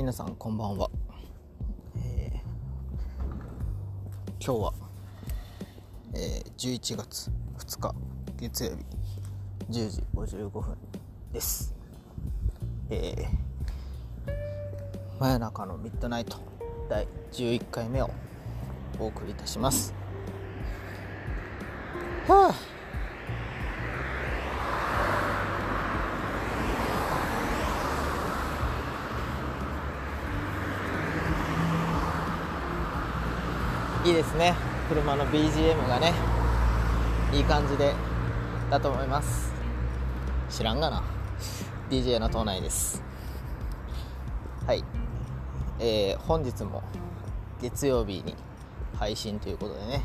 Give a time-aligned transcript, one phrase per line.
[0.00, 0.88] 皆さんこんばんは、
[1.94, 2.38] えー
[4.42, 4.72] 今日は、
[6.14, 7.94] えー11月2日
[8.40, 8.76] 月曜日
[9.68, 10.62] 10時55分
[11.34, 11.74] です。
[12.88, 13.26] えー
[15.20, 16.38] 真夜中のミッドナイト
[16.88, 18.10] 第11回目を
[18.98, 19.92] お送りいたします。
[22.26, 22.79] はあ。
[34.10, 34.56] いいですね。
[34.88, 36.12] 車の BGM がね
[37.32, 37.94] いい感じで
[38.68, 39.52] だと思います。
[40.50, 41.04] 知らんがな。
[41.88, 43.04] DJ の島内です。
[44.66, 44.82] はい。
[45.78, 46.82] えー、本日も
[47.62, 48.34] 月曜日に
[48.98, 50.02] 配信ということでね。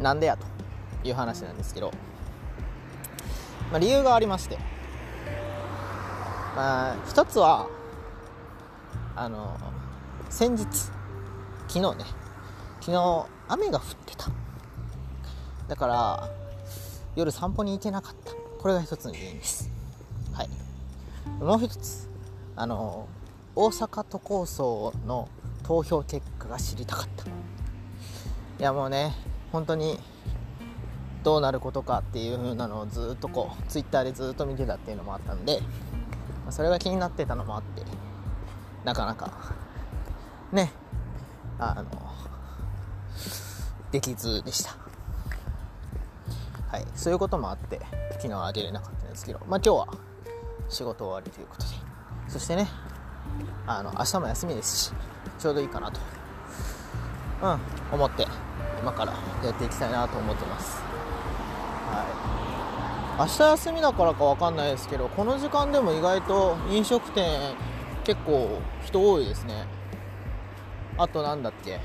[0.00, 0.44] なんでやと
[1.06, 1.92] いう話なんですけど、
[3.70, 4.58] まあ、理由がありまして。
[6.56, 7.68] まあ一つは
[9.14, 9.56] あの
[10.28, 10.66] 先日
[11.68, 12.21] 昨日ね
[12.82, 14.28] 昨日雨が降ってた。
[15.68, 16.28] だから
[17.14, 18.32] 夜散歩に行けなかった。
[18.58, 19.70] これが一つの原因です。
[20.32, 20.48] はい。
[21.40, 22.10] もう一つ。
[22.56, 23.06] あの
[23.54, 25.28] 大阪都構想の
[25.62, 27.24] 投票結果が知りたかった。
[27.24, 27.28] い
[28.58, 29.14] やもうね
[29.52, 30.00] 本当に
[31.22, 35.60] どうなることかっていう風なのをずっとこうツイッターでずっと見てたっていうのもあったんで
[36.50, 37.84] それが気になってたのもあって
[38.84, 39.54] なかなか。
[40.50, 40.72] ね。
[41.60, 41.84] あの
[43.92, 44.74] できずでした。
[46.70, 46.84] はい。
[46.94, 47.78] そういうこともあって
[48.12, 49.88] 昨日はあげれなかったんですけどまあ今日は
[50.70, 51.68] 仕事終わりということで。
[52.28, 52.66] そしてね
[53.66, 54.92] あの明日も休みですし
[55.38, 56.00] ちょうどいいかなと。
[57.42, 57.58] うん
[57.92, 58.26] 思って
[58.80, 59.12] 今から
[59.44, 60.80] やっていきたいなと思ってます。
[61.90, 62.06] は
[63.18, 63.20] い。
[63.20, 67.54] 明日休みだからか分かんないですけどこの時間でも意外と飲食店
[68.04, 69.66] 結構人多いですね。
[70.96, 71.78] あとなんだっけ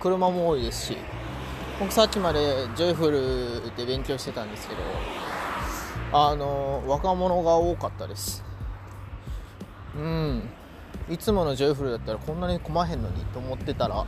[0.00, 0.96] 車も多いですし。
[1.80, 4.80] 僕さっきまでジョイフルで勉強してたんですけど
[6.12, 8.44] あの若者が多かったです。
[9.96, 10.50] うん。
[11.08, 14.04] いつものジョイフルだったらこんなに混まへんのにと思ってたら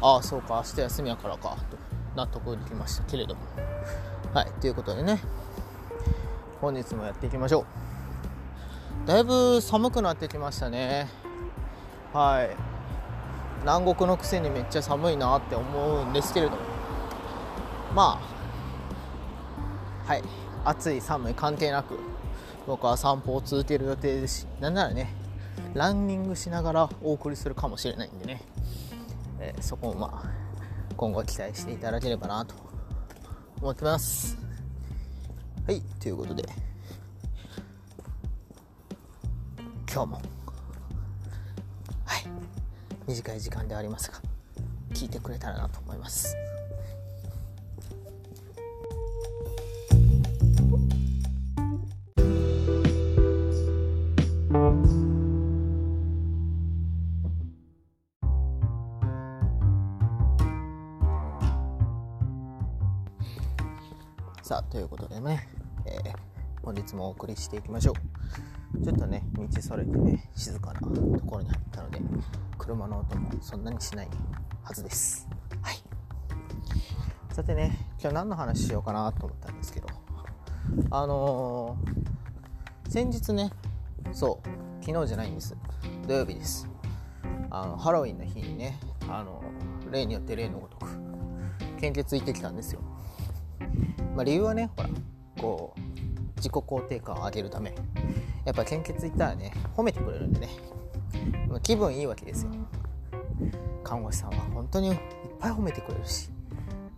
[0.00, 1.76] ああそうか明日休みやからかと
[2.14, 3.02] 納得できました。
[3.02, 3.40] けれども。
[4.32, 5.20] はいということでね。
[6.60, 7.66] 本日もやっていきましょ
[9.04, 9.08] う。
[9.08, 11.08] だいぶ寒くなってきましたね。
[12.12, 12.50] はい。
[13.62, 16.69] 南国のくせにめっちゃ寒いなって思うんですけれども。
[17.94, 18.20] ま
[20.06, 20.22] あはい。
[20.64, 21.98] 暑い寒い関係なく
[22.66, 25.14] 僕は散歩を続ける予定ですしなんならね
[25.72, 28.42] ランニングしながらお送りするかもしれないんでね、
[29.40, 30.30] えーそこをまあ
[30.96, 32.54] 今後期待していただければなと
[33.62, 34.36] 思ってます。
[35.66, 36.44] はいということで。
[39.90, 40.22] 今日も
[42.04, 42.24] はい。
[43.08, 44.18] 短い時間ではありますが
[44.92, 46.36] 聞いてくれたらなと思います。
[66.82, 68.84] 日もお送りしていきましょう。
[68.84, 70.88] ちょっとね道それてね静かなと
[71.26, 72.00] ころに入ったので
[72.58, 74.08] 車の音もそんなにしない
[74.62, 75.28] はずです。
[75.62, 75.82] はい。
[77.32, 79.88] さてね今日何の話しようかなと思ったんですけど。
[80.90, 82.00] あのー
[82.90, 83.52] 先日ね
[84.12, 85.56] そう昨日じゃないんです。
[86.08, 86.68] 土曜日です。
[87.48, 89.40] あのハロウィンの日にねあの
[89.92, 90.88] 例によって例のごとく
[91.80, 92.80] 献血行ってきたんですよ。
[94.16, 94.88] まあ、理由はねほら
[95.40, 95.80] こう
[96.40, 97.74] 自己肯定感を上げるため。
[98.44, 100.48] やっぱ献血行ったらね褒めてくれるんでね。
[101.62, 102.50] 気分いいわけですよ。
[103.84, 104.98] 看護師さんは本当にいっ
[105.38, 106.30] ぱい褒めてくれるし。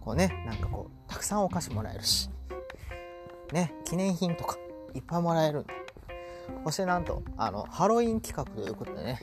[0.00, 2.30] こうねなんかこうたくさんお菓子もらえるし。
[3.52, 4.56] ね記念品とか
[4.94, 5.74] いっぱいもらえるんで。
[6.64, 9.20] そしてなんとあのハロウィン企画ということでね、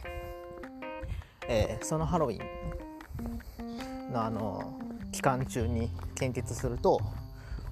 [1.47, 4.73] えーそのハロウィンのあの
[5.11, 6.99] 期間中に献血すると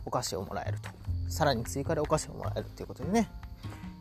[0.05, 0.89] お菓子をもらえると。
[1.27, 3.29] さらに追加でお菓子をもらえるっていうことでね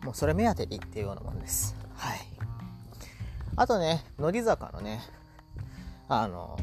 [0.04, 1.74] もうそれ目当てで行っていうようなもんです。
[1.94, 2.18] はい。
[3.56, 5.00] あとね乃木坂のね
[6.08, 6.58] あの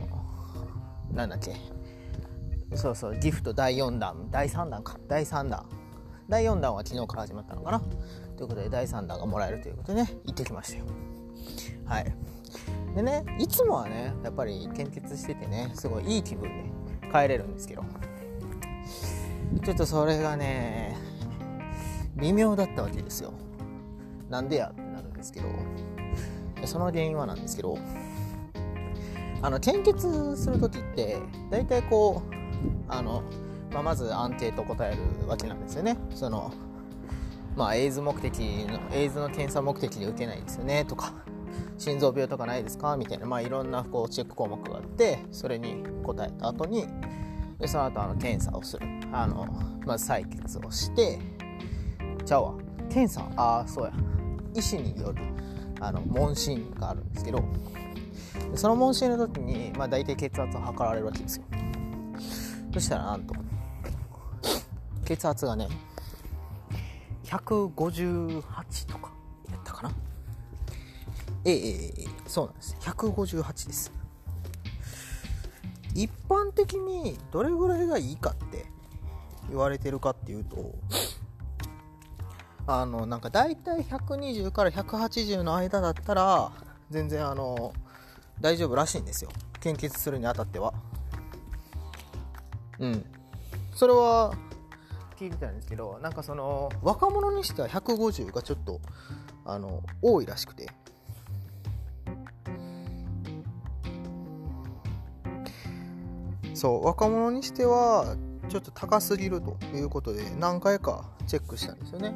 [1.12, 1.56] なんだっけ。
[2.76, 4.98] そうそうギフト第4弾第3弾か。
[5.08, 5.66] 第3弾。
[6.30, 7.82] 第4弾は昨日から始まったのかな。
[8.38, 10.86] ということで第3弾がもらえるということでね行ってきましたよ。
[11.86, 12.16] はい。
[12.96, 16.72] でねいつもはねやっぱり献血しててねすごいいい気分で
[17.12, 17.84] 帰れるんですけど。
[19.62, 20.98] ちょっとそれがね
[22.16, 23.34] 微妙だったわけですよ。
[24.30, 25.48] なんでやってなるんですけど。
[26.66, 27.78] その原因はなんですけど
[29.42, 31.18] あの献血する時って
[31.50, 32.34] 大体こう
[32.88, 33.22] あの、
[33.74, 35.98] まあ、まずアンケート答えるわけなんですよね。
[36.12, 36.54] その
[37.58, 41.12] まあエイズ目的のエイズの検査目的で受けないですよねとか
[41.78, 42.96] 心臓病とかないですか？
[42.96, 46.88] みたいな、まあ、いろんなこうチェック項目があってそれに答えた後に
[47.64, 48.86] でその後あの検査をする。
[49.14, 49.48] あの
[49.86, 51.18] まず採血をして
[52.26, 52.54] ちゃうわ。
[52.90, 53.94] 検査ああそうや。
[54.54, 55.24] 医師による
[55.80, 57.42] あの問診があるんですけど
[58.56, 61.46] その問診の時に、まあ、大体血圧を測られるわけですよ。
[62.74, 63.34] そしたらなんと
[65.06, 65.70] 血圧がね
[67.24, 69.14] 158とか
[69.50, 69.92] やったかな？
[71.46, 72.76] ええええそうなんです。
[72.82, 74.03] 158です。
[75.94, 78.66] 一般的にどれぐらいがいいかって
[79.50, 80.74] 言われてるかっていうと
[82.66, 86.52] あのなんか大体120から180の間だったら
[86.90, 87.74] 全然あの
[88.40, 89.32] 大丈夫らしいんですよ。
[89.60, 90.74] 献血するにあたっては。
[92.80, 93.06] うん。
[93.74, 94.34] それは
[95.18, 98.80] 聞いてたんですけどなんかその若者にしては150がちょっと
[99.46, 100.68] あの多いらしくて。
[106.64, 108.16] そう若者にしては
[108.48, 112.14] ちょっと高すぎるということで何回かチェックしたんですよね。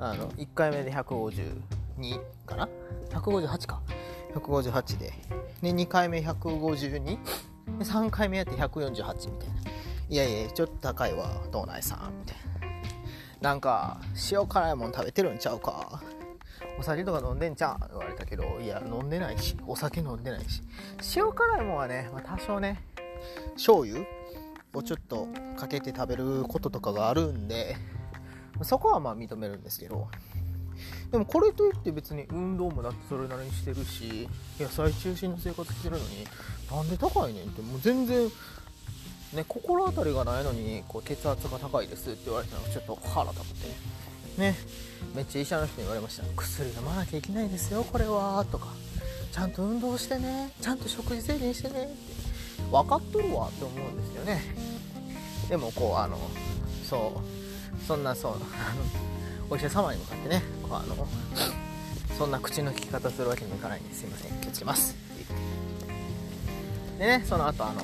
[0.00, 2.68] あの1回目で152かな
[3.08, 3.80] ？158か。
[4.34, 5.14] 158で。
[5.62, 7.18] で2回目152で
[7.86, 9.54] 3回目やって148みたいな。
[10.10, 12.12] いやいやちょっと高いわ道内さん。
[12.20, 12.36] みたい
[13.40, 13.48] な。
[13.48, 13.98] なんか
[14.30, 16.02] 塩辛いもん食べてるんちゃうか？
[16.78, 17.88] お酒とか飲んでんちゃう？
[17.92, 20.60] 言われたけどいや飲んでないしお酒飲んでないし。
[21.16, 22.82] 塩辛いもんはね、まあ、多少ね
[23.54, 24.00] 醤油
[24.74, 27.76] をちょっとかけて食べることとかがあるんで
[28.62, 30.08] そこはまあ認めるんですけど。
[31.10, 34.28] でもこれといって別に運動もだってそれなりにしてるし
[34.60, 36.26] 野菜中心の生活してるのに
[36.70, 38.28] なんで高いねんってもう全然
[39.32, 43.68] ね心当たりがないのにこう血圧が高いですって言われたのがちょっと腹立って。
[44.40, 44.54] ね
[45.14, 46.24] めっちゃ医者の人に言われました。
[46.36, 48.44] 薬飲まなきゃいけないですよこれは。
[48.50, 48.66] とか。
[49.32, 50.50] ちゃんと運動してね。
[50.60, 51.84] ちゃんと食事制限してね。
[51.84, 51.94] って
[52.70, 54.42] 分かっとるわって思うんですよね。
[55.48, 56.18] でもこうあの
[56.88, 58.34] そうそんなそう
[59.48, 61.06] お医者様に向かってねこうあの
[62.18, 64.04] そんな口の利き方するわけにもいかないんです。
[64.04, 64.96] いません気をつけます。
[66.98, 67.82] でねその後あの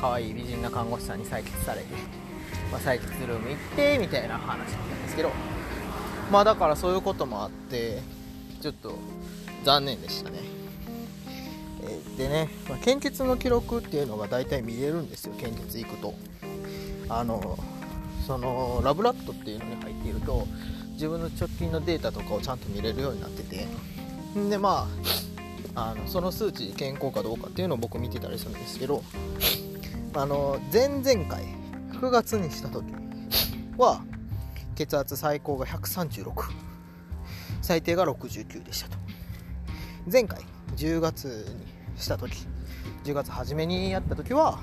[0.00, 1.86] 可愛い美人な看護師さんに採血されて、
[2.72, 5.30] まあ、採血ルーム行ってみたいな話だったんですけど。
[6.32, 8.00] まあだからそういうこともあって
[8.62, 8.94] ちょっと
[9.62, 10.38] 残念でしたね。
[12.16, 16.14] でね、まあ、献血の記録っていうのが大体見れるんですよ献血行くと。
[17.08, 17.58] あの
[18.26, 20.46] そのラブラットっていうのに入っていると
[20.92, 23.66] 自分の直近のデータとかをちゃんと見れるようになってて。
[24.48, 24.88] でま
[25.74, 29.02] ああのその数値健康かどうかっていうのを僕見てたりするんですけど
[30.14, 31.44] あの前々回
[32.00, 32.84] 9月にした時
[33.76, 34.02] は
[34.76, 36.32] 血圧最高が136
[37.62, 38.96] 最低が69でしたと。
[40.10, 40.42] 前回
[40.76, 41.24] 10月
[41.58, 42.46] にした時。
[43.04, 44.60] 10月初めにやった時は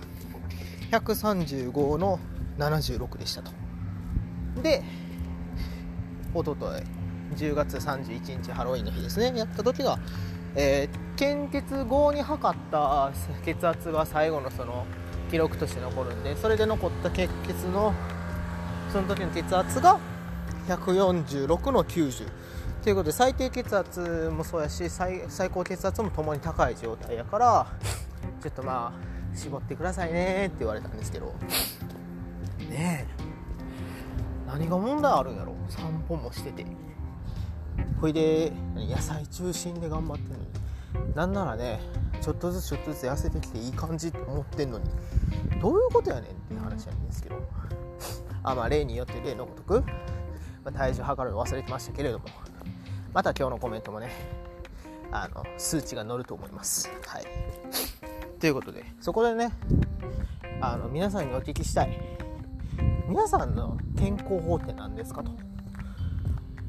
[0.92, 2.20] 135の
[2.58, 3.52] 76でしたと。
[4.62, 4.84] で
[6.34, 6.82] おととい
[7.36, 9.38] 10月31日ハロウィンの日ですね。
[9.38, 10.00] やった時が、
[10.56, 13.12] えー、献血後に測った
[13.44, 14.86] 血圧が最後のその
[15.30, 17.94] 記録として残るんでそれで残った血血の
[18.92, 19.98] その時の血圧が
[20.68, 22.28] 146の90
[22.84, 25.22] ということで最低血圧もそうやし最
[25.52, 27.68] 高血圧もともに高い状態やから
[28.42, 31.28] ちょっとまあ絞ってくださいねって言われたんですけど。
[32.70, 33.22] ねえ。
[34.48, 35.54] 何が問題あるんやろ？
[35.70, 36.66] 散歩もしてて。
[38.02, 41.16] ほいで野菜中心で頑張ってんのに。
[41.16, 41.80] なんならね
[42.20, 44.86] ちょっとずつちょっとずつ痩せてきていい感じって思ってんのに。
[45.62, 47.36] どういうことやねんっていう話なんですけど。
[48.44, 49.82] あまあ例によって例のごとく、
[50.66, 52.26] まあ、体重測るの忘れてましたけれども。
[53.14, 54.10] また今日のコメントもね
[55.12, 56.90] あの数値が乗ると思います。
[57.06, 57.26] はい。
[58.40, 59.52] ということでそこでね
[60.62, 61.98] あの皆さんにお聞きしたい。
[63.08, 65.32] 皆さんの健康法って何ですかと、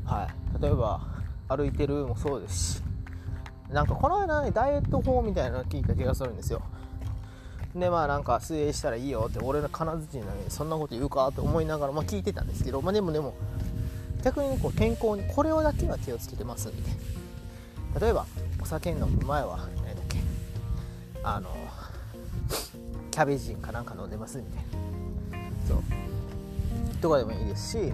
[0.04, 1.00] はい、例えば
[1.48, 2.82] 歩いてるもそうですし
[3.70, 6.62] なんかこの間ねダイエット法みたいなの聞いた気がするんですよ。
[7.76, 13.34] でまあなんか水泳したらいいよって俺の金槌なのにそんなこと言うかと思いながら、まあ、聞いてたんですけど、まあ、でもでも
[14.22, 16.94] 逆にこう健康にこれをだけは気をつけてますみたい
[17.94, 18.26] な例えば
[18.60, 20.18] お酒飲む前は何だっけ
[21.22, 21.50] あの
[23.10, 25.48] キャベジンかなんか飲んでますみたいな。
[25.68, 25.82] そう。
[27.00, 27.92] とかでもいいですし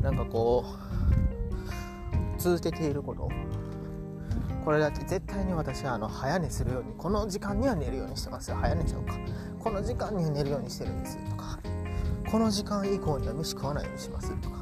[0.00, 0.64] なんかこ
[2.38, 3.28] う続けていること。
[4.64, 8.56] これだけ絶対に私はあの早寝するようにこの時間には寝るようにしてますよ。
[8.56, 9.14] 早寝ちゃうか。
[9.66, 11.58] この時間には寝るようにしてるんですとか
[12.30, 14.58] この時間以降には飯食わないようにしますとか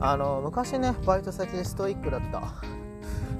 [0.00, 2.54] あの昔ねバイト先でストイックだった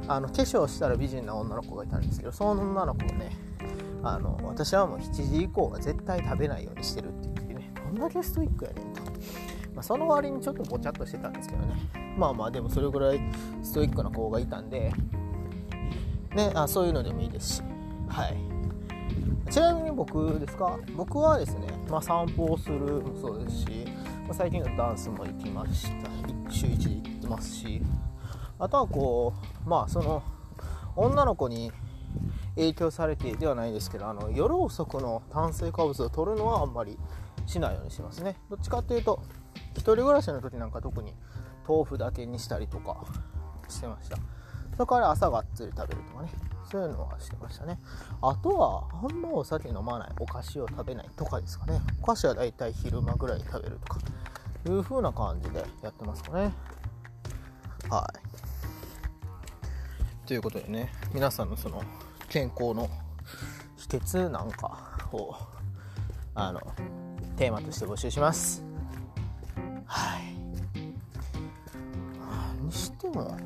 [0.09, 3.31] あの化粧したら美人な女の子がいたんですけどその女の子もね
[4.03, 9.11] あの私はもう7時以降は絶対食べないようにしてるって言ってねどんだけストイックやねんと、ま
[9.81, 11.75] あ、その割にちょっとぼちゃっとしてたんですけどね。
[12.17, 13.21] まあまあでもそれぐらい
[13.63, 14.93] ストイックな子がいたんで
[16.35, 17.63] ねあそういうのでもいいですし。
[18.09, 18.37] はい。
[19.51, 20.79] ちなみに僕ですか？
[20.95, 23.87] 僕はですね、まあ、散歩をするもそうですし、
[24.33, 26.11] 最近のダンスも行きました。
[26.51, 27.83] 週1で行ってますし。
[28.59, 29.33] あとはこ
[29.65, 30.23] うまあその
[30.97, 31.73] 女の子に
[32.57, 36.99] 影響されてではないですけどあの夜遅くの炭水化物を取るのはあんまり
[37.47, 38.37] しないようにしますね。
[38.51, 39.23] どっちかっていうと
[39.75, 41.15] 1人暮らしの時なんか特に
[41.69, 43.05] 豆腐だけにしたりとか
[43.69, 44.17] してました。
[44.75, 46.31] それから朝がっつり食べるとかね。
[46.71, 47.79] そういうのはしてましたね。
[48.21, 51.81] あとはあんまお酒飲まないお菓子を食べないとかですかね。
[52.03, 54.01] お菓子はだいたい昼間ぐらいに食べるとか
[54.67, 56.53] いう風な感じでやってますかね。
[57.89, 58.07] は
[60.25, 60.27] い。
[60.27, 61.83] ということでね皆さんのその
[62.29, 62.91] 健康の
[63.77, 65.35] 秘訣なんかを
[66.35, 66.61] あの
[67.37, 68.63] テーマとして募集します。
[69.87, 70.29] はい。
[72.69, 73.37] にしても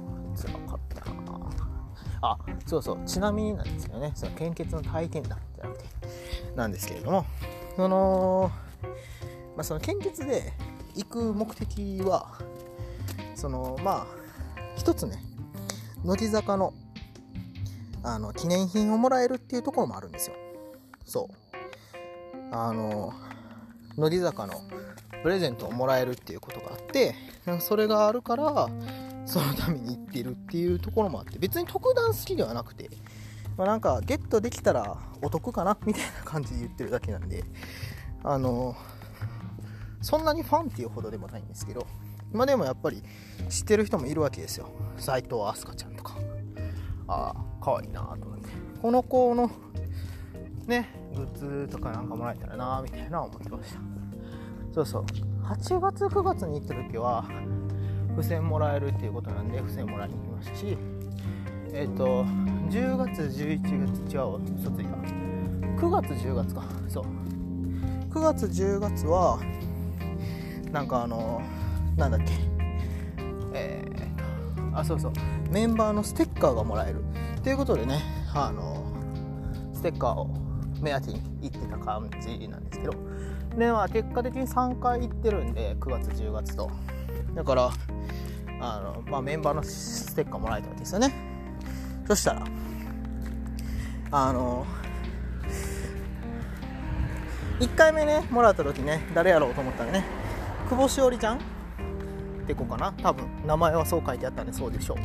[2.22, 3.04] あそうそう。
[3.04, 4.12] ちなみになんですけどね。
[4.14, 5.84] その献血の体験談じゃなくて
[6.54, 7.26] なんですけれども。
[7.76, 8.50] その
[9.56, 10.52] まあその献血で
[10.94, 12.38] 行く目的は
[13.34, 14.06] そのまあ
[14.76, 15.22] 一つね
[16.04, 16.74] 乃木坂の
[18.02, 20.36] あの記念品をもらえるっていうところもあるんですよ。
[21.04, 21.34] そう。
[22.50, 23.12] あの
[23.96, 24.54] 乃木坂の
[25.22, 27.14] プレゼントをもらえるっていうことがあって
[27.60, 28.68] それがあるから
[29.32, 32.90] そのために行ってるっていうところもあって別に特段好きではなくて、
[33.56, 37.42] まあ、なんかゲットできたらお得かなみたいな感じで言ってるだけなんで
[38.22, 38.76] あの
[40.02, 41.86] そんなにファンっていうほどでもないんですけど
[42.30, 43.02] まあでもやっぱり
[43.48, 44.68] 知ってる人もいるわけですよ。
[44.98, 46.14] 斎藤飛鳥ちゃんとか。
[47.08, 48.48] ああかわいいなと思って。
[48.80, 49.50] この子の
[50.66, 53.80] ねグッズとかなんかもらえたらなみたいな思ってました。
[54.74, 55.04] そうそう。
[55.44, 57.24] 8月9月に行った時は
[58.16, 60.78] 付箋もらえるっていうことなんで付箋もらいに行きましたし
[61.72, 62.24] えっ、ー、と
[62.70, 65.02] 10月11月違うわ嘘ついた
[65.82, 66.62] 9月10月か。
[66.88, 67.04] そう。
[68.14, 69.40] 9月10月は
[70.70, 71.42] なんかあの
[71.96, 72.26] なんだっけ。
[73.52, 75.12] えー、あそうそう。
[75.50, 77.02] メンバーのステッカーがもらえる。
[77.42, 78.00] ということでね
[78.32, 78.84] あの
[79.74, 80.30] ステッカーを
[80.80, 82.94] 目当てに行ってた感じなんですけど。
[83.58, 86.70] でまあ結果的に3回行ってるんで9月10月と。
[87.34, 87.70] だから
[88.60, 91.12] あの、まあ、メンバーのステッカーもらえたわけですよね。
[92.06, 92.44] そしたら
[94.10, 94.66] あの
[97.60, 100.04] 1回目ねもらった時ね誰やろうと思ったらね
[100.68, 101.38] 久保しおりちゃん？
[101.38, 101.40] っ
[102.46, 102.92] て子かな？
[103.02, 104.96] 多分名前はそう書いてあったんでそうでしょう。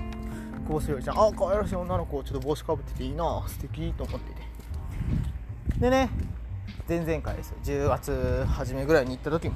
[0.67, 1.19] 久保しおりちゃん。
[1.19, 3.43] あ可愛らしい女の子ちょっと帽子かぶってていいな。
[3.47, 4.41] 素敵と思ってて。
[5.79, 6.09] でね
[6.89, 7.57] 前々回ですよ。
[7.63, 9.55] 10月初めぐらいに行った時も。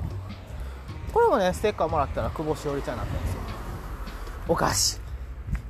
[1.14, 3.40] これもねステッカーもらったら久保しおりちゃんだったんですよ。
[4.48, 4.96] おかし。
[4.96, 5.00] い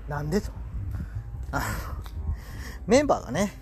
[0.10, 0.52] なんでと。
[2.88, 3.54] メンバーがね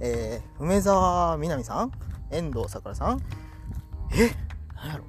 [0.00, 1.92] えー、梅澤美波さん。
[2.30, 3.20] 遠藤さくらさん。
[4.14, 4.30] え
[4.74, 5.04] 何やろ。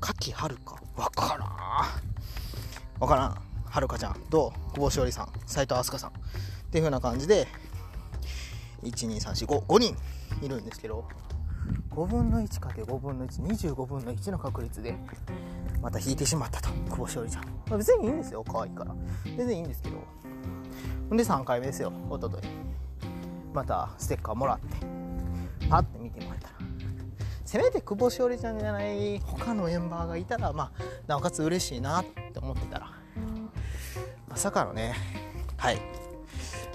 [0.00, 3.00] 柿はるかわからん。
[3.00, 3.36] わからん。
[3.64, 4.14] はるかちゃん。
[4.30, 5.32] と久保しおりさん。
[5.46, 6.10] 斎藤飛鳥さん。
[6.10, 6.12] っ
[6.70, 7.48] ていう風な感じで
[8.84, 9.96] 12345人
[10.42, 11.04] いるんですけど。
[11.90, 14.96] 5分の 1×5 分の125分の1の確率で
[15.82, 16.68] また引いてしまったと。
[16.88, 18.44] 久保しおりちゃん、まあ、別にいいんですよ。
[18.44, 18.94] 可愛いから。
[19.24, 19.96] 全然いいんですけど。
[21.08, 21.92] ほんで3回目ですよ。
[22.08, 22.42] おととい。
[23.52, 24.76] またステッカーもらって。
[25.68, 26.54] パッて見てもらえたら。
[27.44, 32.92] せめて久保しおりちゃんじゃない他のメンバーがいたらまあなおかつ嬉しいなって思ってたら。
[34.28, 34.94] まさかのね。
[35.56, 35.80] はい。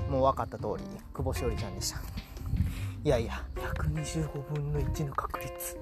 [0.10, 2.15] もう分かった通り久保しおりちゃんでした。
[3.06, 5.78] いやいや125分の1の確率。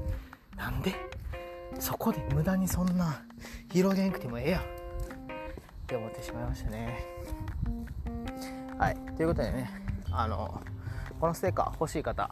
[0.58, 0.94] なんで？
[1.80, 3.24] そこで無駄にそんな
[3.72, 4.62] 広げんくてもええやん。
[4.62, 4.66] っ
[5.88, 7.06] て思ってしまいましたね。
[8.78, 9.72] はいということでね
[10.12, 10.62] あの
[11.22, 12.30] このステッカー欲しい方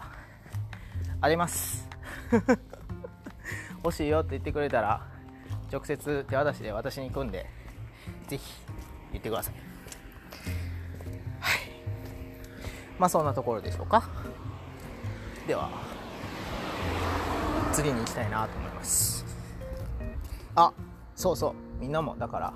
[1.21, 1.88] あります。
[3.86, 5.07] 欲しいよって言ってくれたら
[5.71, 7.50] 直接手渡しで私に組んで
[8.27, 8.62] ぜひ
[9.13, 9.53] 言ってください。
[11.39, 11.60] はい。
[13.00, 14.03] まあそんなところでしょうか。
[15.48, 15.69] では
[17.74, 19.25] 次に行きたいなと思います。
[20.55, 20.74] あ
[21.15, 21.53] そうそう。
[21.79, 22.53] みんなもだから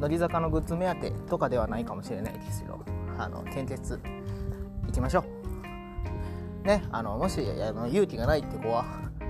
[0.00, 2.80] 乃木坂のグッズ目当てとかではないかもしれないですけど
[3.18, 4.00] あの献血
[4.86, 5.24] 行きましょ
[6.64, 6.66] う。
[6.66, 8.84] ねあのもしあの勇気がないって子は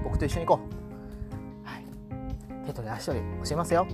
[0.05, 0.63] 僕と一緒に行こ
[1.65, 1.85] う、はい、
[2.67, 3.87] 手取り足取り教えますよ。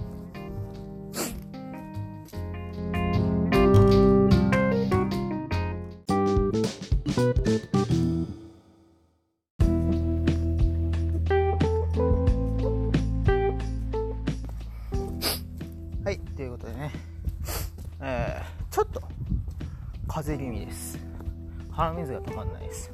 [21.79, 22.91] 鼻水が止まんないです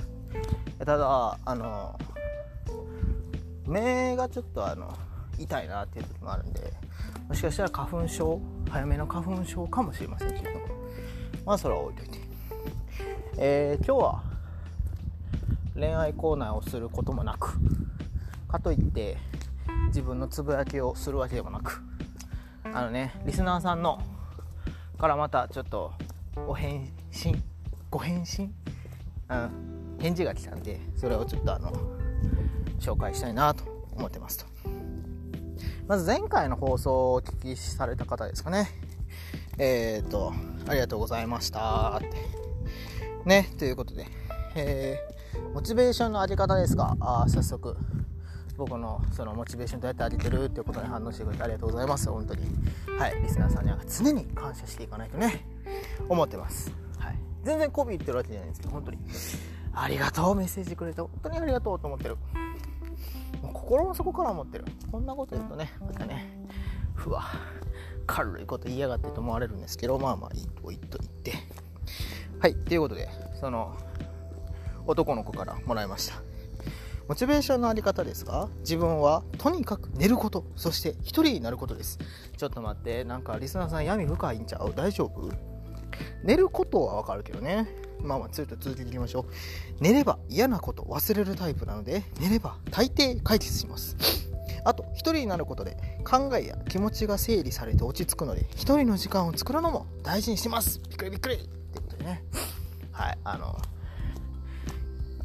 [0.78, 1.98] ただあの
[3.66, 4.94] 目がちょっとあの
[5.38, 6.70] 痛いなっていう時もあるんで
[7.26, 8.38] もしかしたら花粉症
[8.68, 10.50] 早めの花粉症かもしれませんけど
[11.46, 12.24] まあそれは置いといて。
[13.36, 14.22] えー、今日は
[15.74, 17.58] 恋愛コーナーをすることもなく
[18.46, 19.16] かといって
[19.88, 21.80] 自分のつぶやきをするわけでもなく
[22.62, 24.00] あのねリスナーさんの
[24.98, 25.92] からまたちょっと
[26.46, 27.42] お返信
[27.94, 28.52] ご返信、
[30.00, 31.72] 返事が来たんでそれをちょっとあの
[32.80, 34.46] 紹介したいなと思ってますと。
[35.86, 38.68] まず前回の放送をお聞きされた方ですかね。
[39.58, 40.32] えっ、ー、と
[40.66, 42.08] ありがとうございましたって。
[43.24, 44.06] ねということで、
[44.54, 47.76] えー、モチベーションの上げ方ですがあ早速
[48.56, 52.08] 僕のそのモチベーションどうやって上げてるっていうことに反応してくれてありがとうございます。
[52.10, 52.42] 本当に。
[52.98, 55.44] はいリスナーさんには常に感謝していかないとね。
[56.08, 56.70] 思ってます、
[57.44, 58.98] 全然媚び言ってるわけじゃないんですけど本当に。
[59.74, 60.34] ありがとう。
[60.34, 62.16] メッセージくれて本当にありがとうと思ってる。
[63.52, 64.64] 心の底から思ってる。
[64.90, 66.46] こんなこと言うとねまたね
[66.94, 67.24] ふわ
[68.06, 71.32] 軽いこと言いやがってと思われるんですけどまあまあいいと言っといて。
[72.40, 73.08] はいということで
[73.40, 73.76] その
[74.86, 76.16] 男の子からもらいました。
[77.08, 81.98] モチベーションのあり方ですが自分はとにかく寝ることそして一人になることです。
[82.36, 84.72] ちょっと待ってなんかリスナーさん闇深いんちゃう？
[84.74, 85.53] 大丈夫？
[86.22, 87.68] 寝ることはわかるけどね。
[88.00, 89.24] まあまあずっと続けていきましょう。
[89.80, 93.96] 寝れば嫌なこと忘れるタイプなので寝れば大抵解決します。
[94.64, 100.80] あと一人になることで考えや気持ちが整理されて落ち着くので一人の時間を作るのも大事にします。
[100.88, 102.24] びっくりびっくりってことでね。
[102.92, 103.58] はいあの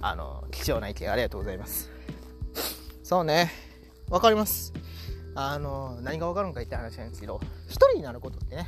[0.01, 1.89] あの貴重な意見ありがとうございます。
[3.03, 3.51] そうね。
[4.09, 4.73] わかります。
[5.35, 8.67] あの何が分かるのか言って話なんですけど一人になることってね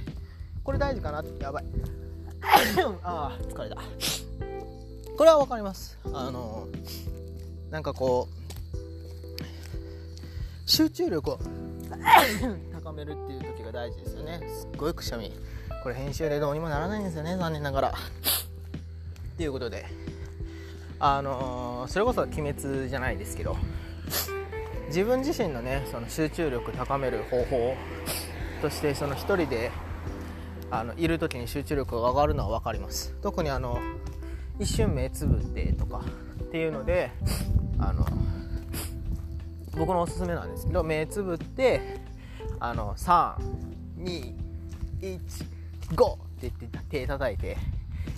[0.64, 1.22] これ大事かな？
[1.22, 1.66] ってやばい。
[3.04, 3.78] ああ疲れた。
[5.18, 5.98] これは分かります。
[6.14, 6.68] あの
[7.70, 8.42] なんかこう
[10.66, 11.40] 集中力を
[12.74, 14.42] 高めるっていう時が大事ですよね。
[14.48, 15.32] すっごいくしゃみ。
[15.84, 17.90] これ編集でどうにもならないんですよね残念ながら。
[17.90, 19.86] っていうことで
[21.00, 23.58] あの、それこそ鬼滅じゃないですけど
[24.88, 27.76] 自分自身のねその集中力高める方法
[28.62, 29.72] としてその1人で
[30.72, 33.14] あのいる時に集中力が上がるのは分かります。
[33.22, 33.78] 特にあの
[34.60, 36.02] 一瞬目つぶってとか
[36.44, 37.12] っていうので
[37.78, 38.06] あの
[39.78, 42.00] 僕のおすすめなんですけど目つぶって
[42.60, 44.36] あの321
[45.92, 47.58] 5って言って手叩いて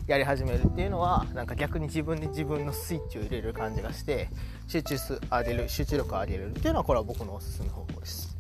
[0.08, 4.30] やり始めるっていうのはなんか逆に自分で自分のスイッチを入れる感じがして
[4.68, 8.33] 集中数上げる集中力を上げるっていうのはこれは僕のおすすめ方法です。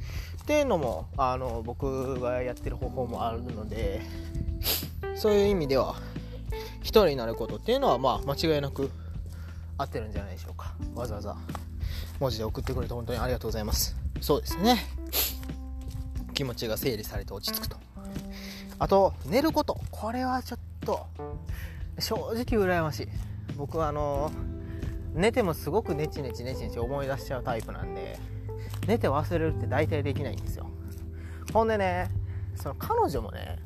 [0.44, 4.02] っていうのもあの僕がやってる方法もあるので
[5.16, 5.96] そういう意味では
[6.82, 8.92] 一人になることっていうのはまあ間違いなく
[9.78, 10.76] 合ってるんじゃないでしょうか。
[10.96, 11.38] わざわざ
[12.20, 13.96] 文字で送ってくれて本当にありがとうございます。
[14.20, 14.86] そうですね。
[16.34, 17.78] 気持ちが整理されて落ち着くと。
[18.80, 19.80] あと寝ること。
[19.92, 21.08] これはちょっと
[22.00, 23.08] 正直羨ましい。
[23.56, 24.30] 僕はあの
[25.14, 28.20] 寝てもすごくネチネチネチネチ思い出しちゃうタイプなんで。
[28.88, 30.70] 寝て忘れるって大体できないんですよ。
[31.54, 32.10] ほんでね
[32.56, 33.60] その彼女もね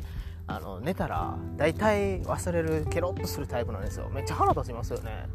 [0.47, 4.10] あの寝たら大体忘れるケロッとするタイプなんですよ。
[4.13, 5.27] めっちゃ腹立ちますよね。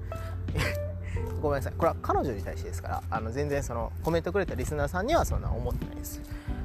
[1.43, 1.73] ごめんなさい。
[1.75, 6.21] これは彼女に対してですからあの全然そのコメントくれたリスナーさんにはそんな思ってないです。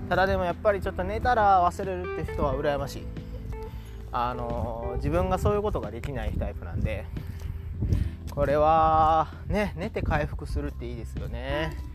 [0.10, 3.08] ただでもやっぱりちょっと寝たら忘れるって人は羨ましい。
[4.12, 7.06] あの自分がそういうことができないタイプなんで
[8.32, 11.87] これはね寝て回復するっていいですよね。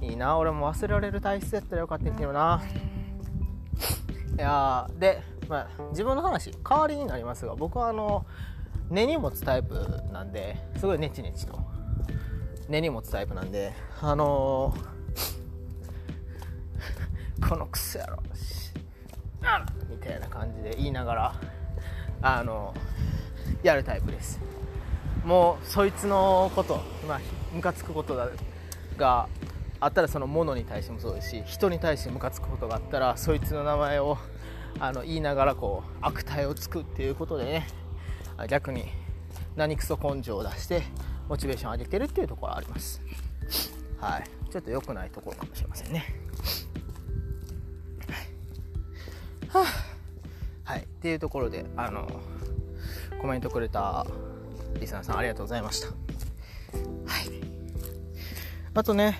[0.00, 2.62] いいな俺も忘れられる体質やったらよかったけどな。
[4.36, 8.26] いやで、まあ、自分の話代わりになりますが僕はあの
[8.90, 9.74] 根に持つタイプ
[10.12, 11.58] なんですごいネチネチと。
[12.68, 18.16] 根に持つタイプなんであのー、 このクソ野郎
[19.88, 21.34] みたいな感じで言いながら
[22.22, 22.74] あの
[23.62, 24.40] やるタイプです。
[25.24, 27.20] もうそいつのことまあ
[27.52, 28.16] ムカつくこと
[28.96, 29.28] が
[29.80, 34.18] あったらそのものに対してもそうですし人に対してムカつくことがあったらそいつの名前を
[34.78, 37.66] あの言いながらこう悪態をつくっていうことでね
[38.48, 38.84] 逆に
[39.56, 40.82] 何クソ根性を出して
[41.28, 43.00] モチベーション上げてるっていうところはあります。
[43.98, 44.24] はい。
[44.52, 46.04] ちょっと良くないところかもしれませんね。
[49.48, 49.64] は
[50.64, 50.82] あ、はい。
[50.82, 52.06] っていうところであの
[53.20, 54.06] コメントくれた
[54.78, 55.88] リスナーさんありがとうございました。
[55.88, 55.96] はい。
[58.74, 59.18] あとね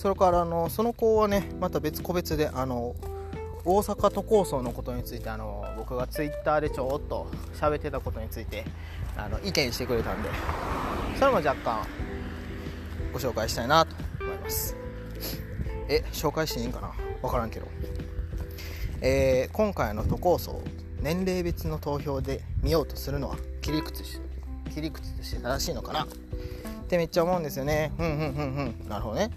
[0.00, 2.96] それからあのその子はねまた別個別であの
[3.66, 8.64] 大阪都構想のことについてあの僕がツイッターでちょっと喋ってたことについて
[9.14, 10.30] あの意見してくれたんで
[11.18, 11.86] それも若干
[13.12, 14.74] ご紹介したいなと思います。
[15.90, 16.92] え紹介していいんかな？
[17.20, 17.66] 分からんけど。
[19.02, 20.62] えー、今回の都構想
[21.02, 24.02] 年齢別の投票で見ようとするのは切り口
[24.74, 26.04] 切り口として正しいのかな？
[26.04, 26.06] っ
[26.88, 27.92] てめっちゃ思うんですよね。
[27.98, 28.88] うんうんうんうん。
[28.88, 29.30] なるほどね。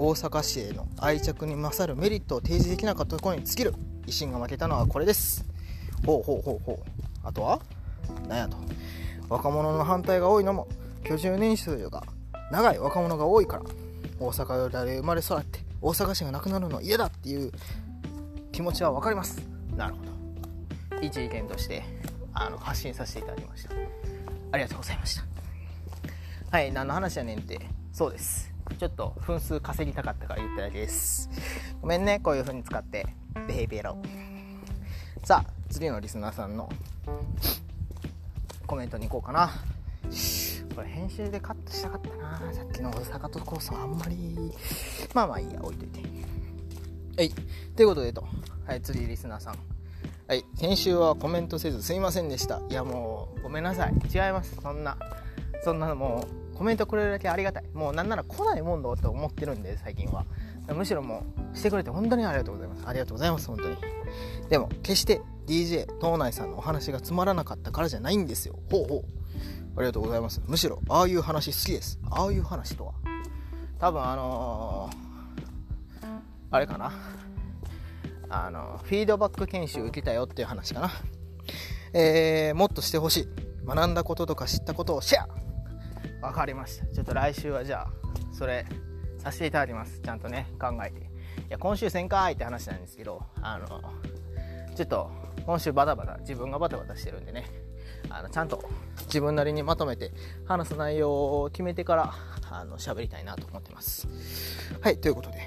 [0.00, 3.74] 大阪市への愛着に勝るメリットを提示できなかったところに尽きる。
[4.06, 5.44] 維新が負けたのはこれです。
[6.06, 6.76] ほうほうほうほう。
[7.24, 7.60] あとは？
[8.28, 8.56] 何やと。
[9.28, 10.68] 若者の反対が多いのも
[11.02, 12.04] 居住年数が
[12.52, 13.62] 長い若者が多いから
[14.20, 17.50] 大阪で生まれ育って大阪市がなくなるの嫌だっていう
[18.52, 19.42] 気持ちは分かります。
[19.76, 21.02] なるほど。
[21.02, 21.82] 一意見として
[22.32, 23.70] あの発信させていただきました。
[24.52, 25.24] ありがとうございました。
[26.52, 27.60] はい何の話やねんって。
[27.92, 28.47] そうです。
[28.78, 31.28] ちょっと分数稼ぎたかったから言っただけです
[31.80, 33.06] ごめんねこういう風に使って
[33.46, 33.98] ベヘイビエロ
[35.24, 36.68] さあ次のリスナーさんの
[38.66, 39.50] コメントに行こうかな
[40.74, 44.52] これ編集でカットしたかったなさっきの大阪とコースはあんまり
[45.12, 46.00] まあまあいいや置いといて
[47.16, 47.30] はい
[47.74, 48.24] ということでと
[48.64, 49.58] はい次リスナーさん
[50.28, 54.96] はい先週はコメントせずすいませんでしたいやもうごめんなさい違いますそんな
[55.64, 57.64] そんなのもうコメントくれるだけありがたい。
[57.72, 60.26] もうなんなら来ないもんだと思ってるんで最近は。
[60.74, 61.22] むしろも
[61.54, 62.82] うしてくれて本当にありがとうございます。
[62.84, 63.76] ありがとうございます本当に。
[64.48, 68.58] でも決して DJ 東内さんのお話がつまらなかったからじゃないんですよ。
[68.72, 69.02] ほうほう。
[69.76, 70.42] ありがとうございます。
[70.46, 72.00] むしろああいう話好きです。
[72.10, 72.94] ああいう話とは。
[73.78, 76.06] 多分あのー、
[76.50, 76.92] あれかな。
[78.28, 80.90] あのフィードバック研修受けたよっていう話かな。
[81.92, 83.28] えー、もっとしてほしい。
[83.64, 85.47] 学んだこととか知ったことをシェア。
[86.20, 86.86] 分かりました。
[86.86, 87.92] ちょっと来週はじゃあ
[88.32, 88.66] それ
[89.18, 90.00] させていただきます。
[90.00, 91.00] ちゃんとね考えて。
[91.00, 91.02] い
[91.50, 93.66] や今週1000回って話なんですけどあの
[94.74, 95.10] ちょっと
[95.46, 97.46] 今週バタバタ自分がバタバタしてるんでね。
[98.10, 98.62] あのちゃんと
[99.06, 100.12] 自分なりにまとめて
[100.46, 102.14] 話す内容を決めてから
[102.50, 104.08] あの喋りたいなと思ってます。
[104.80, 105.38] はいということで。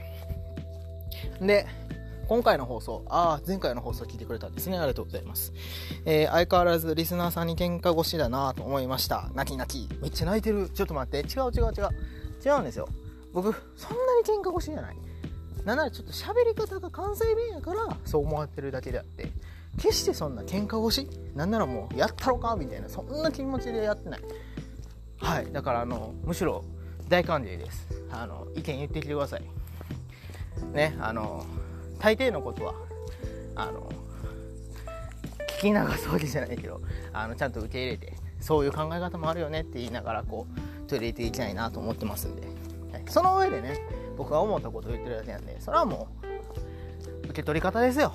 [1.39, 1.67] で
[2.31, 4.77] 今回の放送、ああ、前回の放送聞いてくれたんですね。
[4.77, 5.51] ありがとうございます。
[6.05, 9.29] えー、相変わらずリスナーさんに喧嘩腰だなと思いました。
[9.35, 9.93] 泣き泣き。
[9.99, 10.69] めっちゃ泣いてる。
[10.69, 11.17] ちょっと待って。
[11.27, 11.89] 違う違う違う。
[12.45, 12.87] 違うんですよ。
[13.33, 14.97] 僕、そんなに喧嘩腰じゃない。
[15.65, 19.29] なんならちょっと喋り方が関西弁やからそう思ってるだけであって、
[19.77, 24.21] 決してそんな喧嘩腰なんならもうやったろかみたいな、そんな気持ちでやってない。
[25.17, 25.51] はい。
[25.51, 26.63] だからあの、むしろ
[27.09, 27.89] 大歓迎です。
[28.09, 29.43] あの、意見言ってきてください。
[30.71, 31.45] ね、あの、
[32.01, 32.73] 大抵のことは
[33.55, 33.91] あの
[35.59, 36.81] 聞き流すわけじゃないけど
[37.13, 42.47] あのちゃんと受け入れてそういう考え方もあるよねって言いながらこう取り入れていきたいなと思ってますんで、
[42.91, 43.79] はい、その上でね
[44.17, 48.11] 僕が思ったことを言ってるだけなんでそれはもう受け取り方ですよ。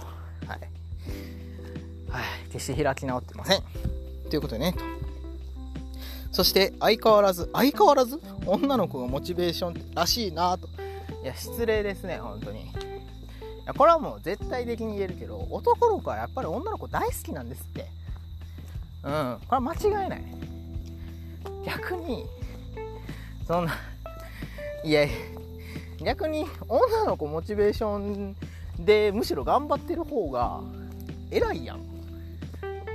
[0.46, 0.60] はい、
[2.10, 3.62] はい、決して開き直ってません。
[4.28, 4.74] ということでね。
[6.32, 8.20] そして相変わらず相変わらず？
[8.44, 10.68] 女の子がモチベーションらしいなと。
[11.22, 12.72] いや失礼ですね本当に。
[13.74, 17.86] これはもう絶対的に言えるけど男の子はやっぱり女の子大好きなんですって。
[19.02, 19.38] うん。
[19.48, 20.24] これは間違いない。
[21.64, 22.24] 逆に
[23.46, 23.74] そんな
[24.84, 25.14] いやいや
[26.04, 28.36] 逆に女の子モチベーション
[28.78, 30.60] でむしろ頑張ってる方が
[31.30, 31.80] 偉いやん。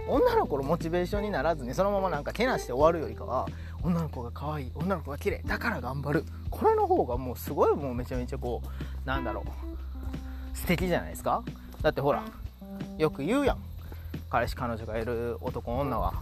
[0.07, 3.47] 女の子のモチベーションにならずにそのままなんかけなして終わるよりかは
[3.83, 6.25] 女の子が可愛い女の子が綺麗だから頑張る。
[6.49, 9.70] これの方がもうすごいもうめちゃめちゃこうなんだろう。
[10.61, 11.43] 素敵じゃないですか？
[11.81, 12.23] だってほら
[12.97, 13.57] よく言うやん。
[14.29, 16.13] 彼氏彼女がいる男女は。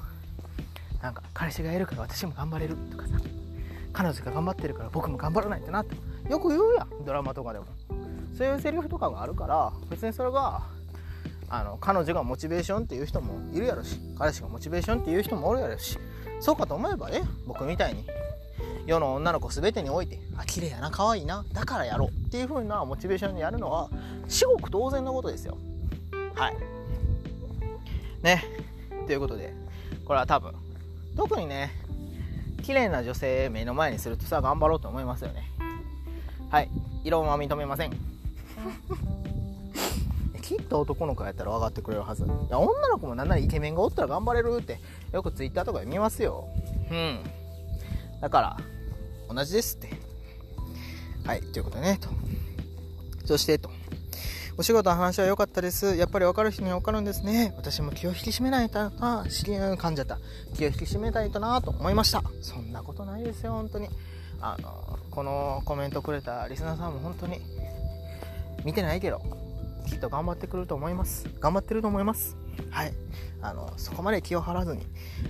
[1.01, 2.75] なんか彼氏がいるから私も頑張れる。
[2.89, 3.19] とかさ。
[3.91, 5.95] 彼女が頑張ってるから僕も頑張らないとなって。
[6.29, 7.65] よく言うやんドラマとかでも。
[8.37, 10.61] そういうセリフとかがあるから別にそれが
[11.49, 13.99] あの彼女がモチベーションっていう人もいるやろし。
[14.17, 15.99] 彼氏がモチベーションっていう人もおるやろし。
[16.39, 18.05] そうかと思えばね僕みたいに
[18.89, 23.89] 世の女の子全てにおいてあ綺麗やな可愛いなだからやろうっていう風なモチベーションでやるのは
[24.27, 25.59] 至極当然のことですよ。
[26.33, 26.57] はい。
[28.23, 28.43] ね。
[29.05, 29.53] ということで
[30.05, 30.53] これは多分
[31.15, 31.71] 特にね
[32.63, 35.43] 綺麗な女性目の前にするとさ頑張ろうと思いますよね。
[36.49, 36.69] はい。
[37.03, 37.91] 異論は認めません。
[40.41, 42.23] きっと男の子やったら分かってくれるはず。
[42.23, 44.79] いや女の子もなんならイケメンがおったら頑張れるって
[45.11, 46.47] よく Twitter とかで見ますよ。
[46.89, 47.19] うん。
[48.19, 48.57] だから
[49.29, 49.89] 同じですって
[51.25, 52.09] はいということでねと
[53.25, 53.69] そしてと
[54.59, 55.95] お仕事の話は良かったです。
[55.95, 57.53] やっぱり分かる人には分かるんですね。
[57.55, 60.19] 私も気を引き締めないとな、知り合い噛んじゃった。
[60.53, 62.21] 気を引き締めないとなと思いました。
[62.41, 63.87] そんなことないですよ、本当に。
[64.41, 67.39] あの、このコメントくれたリスナーさんも本当に
[68.65, 69.21] 見てないけど、
[69.87, 71.29] きっと頑張ってくると思います。
[71.39, 72.35] 頑張ってると思います。
[72.69, 72.93] はい。
[73.41, 74.85] あの、そこまで気を張らずに、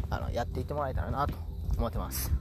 [0.09, 1.35] あの、やっていってもらえたらなと
[1.77, 2.31] 思ってます。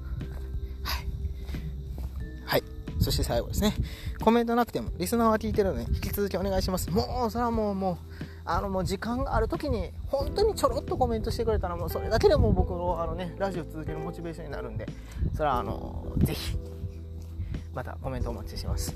[3.08, 3.74] そして最後ですね。
[4.20, 6.90] コメントなくても、リスナーは聞いてるので、引き続きお願いします。
[6.90, 7.96] もう、それはもう、もう、
[8.44, 14.86] あの、もう時間がある時に、本当にちょろっとコメントしてくれたら、もうそれだけでも僕の、あのね、ラジオ続けるモチベーションになるんで、
[15.34, 16.58] それは、あの、ぜひ、
[17.74, 18.94] またコメントお待ちします。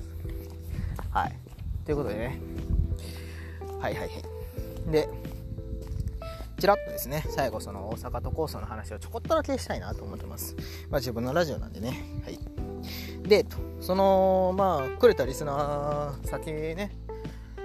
[1.11, 1.39] はい。
[1.87, 2.39] ということでね、
[3.81, 4.91] はいはいはい。
[4.93, 5.09] で、
[6.59, 10.55] ちらっとですね、最後その大阪都構想の話をちょこっとだけしたいなと思ってます。
[10.91, 12.05] まあ自分のラジオなんでね。
[12.25, 12.52] はい。
[13.23, 13.47] で、
[13.81, 16.97] その、まあ、くれたリスナー先ね、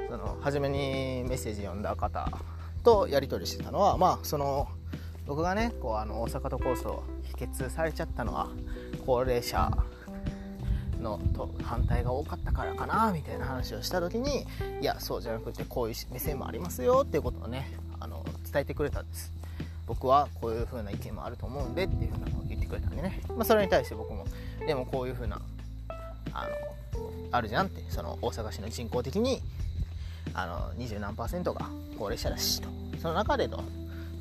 [0.10, 2.30] その、初めにメッセージ読んだ方
[2.84, 4.68] とやり取りしてたのは、まあ、その、
[5.26, 8.50] 僕がね、こう、あの、大阪都構想否決されちゃったのは、
[9.06, 9.70] 高齢者
[11.02, 14.46] のと反対が多かったからかなみたいな話をした時に
[14.82, 19.32] いやそうじゃなくてこういう目線もありますよっていうことをねあの伝えてくれたんです。
[19.86, 24.26] 僕はこういう風な意見もあると思うんでっていう風なのを言ってくれたんでね、まあ、それに対して僕も
[24.66, 25.42] でもこういう風な
[26.34, 26.50] あの
[27.32, 27.84] あるじゃんって。
[27.90, 29.42] その大阪市の人口的に
[30.34, 32.70] あの20何パーセントが高齢者だしと。
[33.02, 33.64] その中での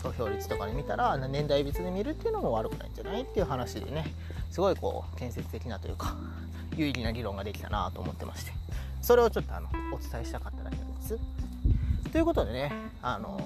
[0.02, 4.06] 投票率とかで見たら年代別で見るっていうのも悪くないんじゃないっていう話でね。
[4.50, 6.16] すごいこう建設的なというか
[6.76, 8.52] 有意義な議論ができたなと思ってまして。
[9.02, 11.18] それをちょっとあのお伝えしたかっただけなんです。
[12.10, 12.72] ということでね
[13.02, 13.38] あの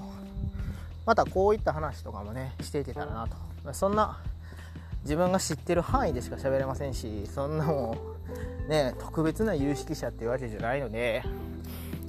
[1.05, 3.75] またこういった話とかもねしていけたらなと。
[3.75, 4.19] そんな
[5.03, 7.97] 自分が知ってる範囲でしか喋れませんしそんなも
[8.67, 11.23] うね特別な有識者っていうわけじゃないので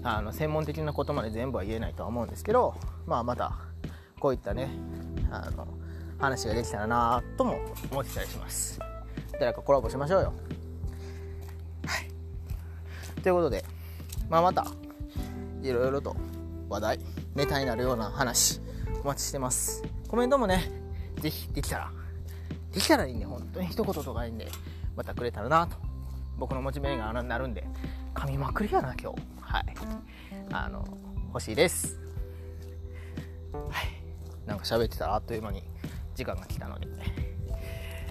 [0.04, 2.76] あの専門的なことまで全部は言えないとは思うんですけど
[3.06, 3.54] まあまた
[4.20, 4.70] こういったね
[5.32, 5.68] あの
[6.20, 7.60] 話ができたらなとも
[7.92, 8.80] 思ってたりします。
[9.40, 10.34] 誰かコラボしましょうよ。
[11.88, 13.22] はい。
[13.22, 13.66] ということで、
[14.30, 14.68] まあ、また
[15.64, 16.16] いろいろと
[16.70, 17.00] 話題
[17.34, 18.62] ネタになるような話
[19.04, 19.84] お待ちしてます。
[20.08, 20.72] コメントもね
[21.20, 21.92] ぜひできたら
[22.72, 23.68] できたらいいんで本当に。
[23.68, 24.48] 一言とかいいんで
[24.96, 25.78] またくれたらなと。
[26.38, 27.68] 僕のモチベがなるんで
[28.14, 29.22] 噛みまくりやな今日。
[29.42, 29.66] はい。
[30.52, 30.86] あの
[31.28, 32.00] 欲しいです。
[33.54, 34.48] はい。
[34.48, 35.64] なんか喋ってたらあっという間に
[36.16, 36.88] 時間が来たので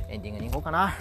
[0.09, 0.95] エンディングに行こうかな。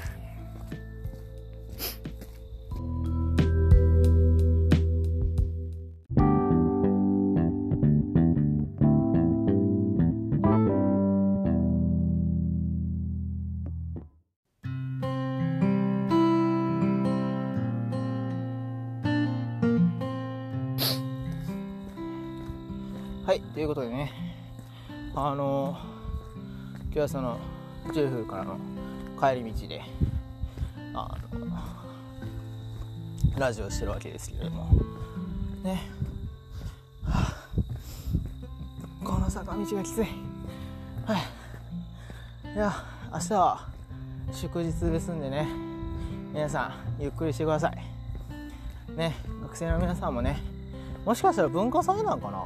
[25.21, 25.77] あの
[26.85, 27.37] 今日はその
[27.93, 28.57] ジェフからの
[29.19, 29.81] 帰り道で
[30.93, 31.39] あの
[33.37, 34.69] ラジオしてるわけですけれども。
[35.61, 35.81] ね、
[37.03, 37.49] はあ、
[39.03, 40.07] この坂道がきつい。
[41.05, 42.53] はい。
[42.55, 42.73] いや
[43.11, 43.67] 明日は
[44.31, 45.49] 祝日ですんでね。
[46.31, 47.77] 皆さんゆっくりしてください。
[48.95, 49.17] ね。
[49.41, 50.39] 学生の皆さんもね。
[51.03, 52.37] もしかしたら文化祭なんかな？
[52.37, 52.45] あ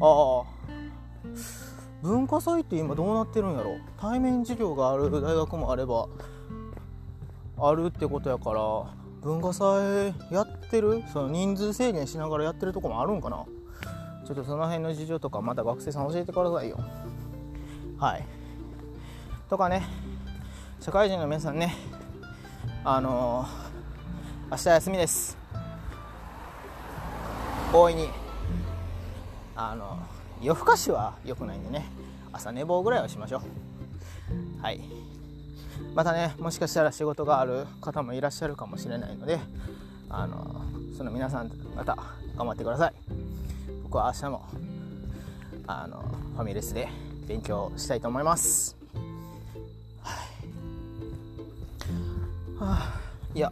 [0.00, 0.57] あ。
[2.02, 3.78] 文化祭って今どうなってるんやろ？
[4.00, 6.08] 対面授業がある大学もあれば
[7.58, 8.60] あるってことやから
[9.20, 11.02] 文化祭やってる？
[11.12, 13.44] その人数制限しながらやってるとこもあるんかな？
[14.26, 16.78] ちょっとその辺の事情とかまた学生さん教えてくださいよ。
[17.98, 18.24] はい。
[19.50, 19.82] とかね
[20.80, 21.74] 社会人の皆さんね
[22.84, 25.36] あのー、明日休みです。
[27.72, 28.08] 大いに
[29.56, 29.98] あの
[30.40, 31.86] 夜更かしは良くないんでね。
[32.32, 33.42] 朝寝坊ぐらいはしましょ
[34.60, 34.62] う。
[34.62, 34.80] はい。
[35.94, 39.38] またねもしかしたら仕事がある方もいらっしゃるかもしれないので
[40.10, 40.64] あの
[40.96, 41.96] その皆さんまた
[42.36, 42.94] 頑張ってください。
[43.84, 44.44] 僕は明日も
[45.66, 46.88] あのファミレスで
[47.26, 48.76] 勉強したいと思います。
[50.02, 50.16] はい、
[52.58, 53.00] はあ、
[53.34, 53.50] いや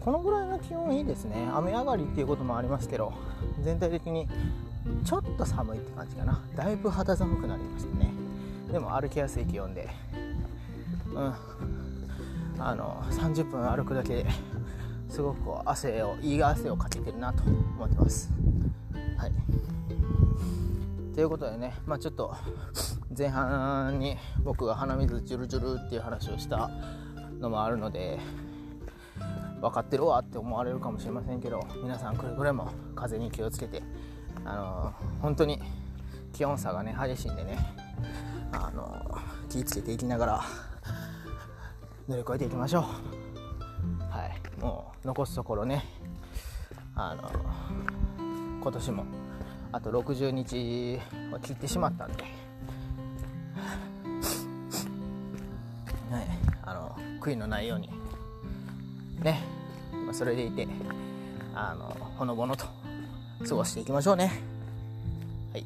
[0.00, 1.48] このぐらいの気温いいですね。
[1.54, 3.12] 雨上がりっていうこともありますけど
[3.62, 4.28] 全体的に
[5.04, 6.42] ちょっと寒いって感じかな。
[6.54, 8.12] だいぶ肌寒くなりましたね。
[8.70, 9.88] でも歩きやすい気温で。
[11.14, 11.34] うん。
[12.60, 14.26] あの30分歩くだけで
[15.08, 18.30] すごく汗をいい汗をかけてるなと思ってます。
[19.16, 19.32] はい。
[21.14, 22.34] ということでねまあちょっと
[23.16, 26.70] 前半に僕が鼻水ジュルジュルっていう話をした
[27.40, 28.18] のもあるので
[29.60, 33.82] 分かってるわって思われるかもしれませんけど皆さんくれぐれも風に気をつけて
[34.44, 35.60] あの本当に
[36.32, 37.58] 気温差がね激しいんでね
[38.52, 40.44] あの気をつけていきながら
[42.08, 42.82] 乗り越えていきましょう。
[44.10, 44.60] はい。
[44.60, 45.84] もう残すところね
[46.94, 47.30] あの
[48.60, 49.04] 今年も
[49.70, 50.98] あと60日
[51.32, 52.24] を切ってしまったんで、
[56.10, 56.26] はい、
[56.62, 57.90] あの悔いのないように
[59.22, 59.42] ね、
[60.12, 60.66] それでいて
[61.54, 62.77] あのほのぼのと。
[63.46, 64.32] 過ごしていきましょうね。
[65.52, 65.64] はい。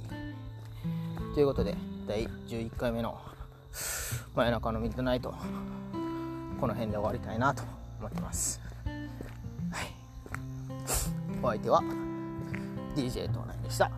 [1.34, 1.74] ということで
[2.06, 3.18] 第11回目の
[4.34, 5.34] 真夜中のミッドナイト
[6.60, 7.62] この辺で終わりたいなと
[7.98, 8.60] 思ってます。
[8.84, 9.92] はい。
[11.42, 11.82] お相手は
[12.94, 13.90] DJ 東内でした。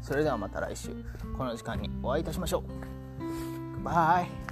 [0.00, 0.90] それではまた来週
[1.36, 2.62] この時間にお会いいたしましょ
[3.80, 3.82] う。
[3.82, 4.45] バイ